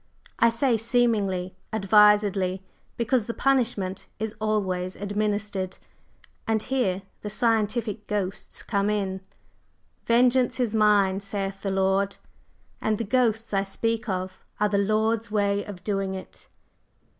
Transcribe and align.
I 0.39 0.49
say 0.49 0.77
'seemingly' 0.77 1.55
advisedly, 1.71 2.63
because 2.97 3.27
the 3.27 3.35
punishment 3.35 4.07
is 4.17 4.33
always 4.41 4.95
administered. 4.95 5.77
And 6.47 6.63
here 6.63 7.03
the 7.21 7.29
'scientific 7.29 8.07
ghosts' 8.07 8.63
come 8.63 8.89
in. 8.89 9.21
'Vengeance 10.07 10.59
is 10.59 10.73
mine,' 10.73 11.19
saith 11.19 11.61
the 11.61 11.69
Lord, 11.71 12.17
and 12.81 12.97
the 12.97 13.03
ghosts 13.03 13.53
I 13.53 13.61
speak 13.61 14.09
of 14.09 14.39
are 14.59 14.69
the 14.69 14.79
Lord's 14.79 15.29
way 15.29 15.63
of 15.65 15.83
doing 15.83 16.15
it." 16.15 16.47